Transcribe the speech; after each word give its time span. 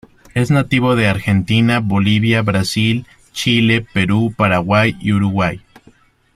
Es 0.33 0.49
nativo 0.49 0.95
de 0.95 1.05
Argentina, 1.07 1.79
Bolivia, 1.79 2.41
Brasil, 2.41 3.05
Chile, 3.33 3.85
Perú, 3.93 4.33
Paraguay 4.35 4.97
y 4.99 5.11
Uruguay. 5.11 5.61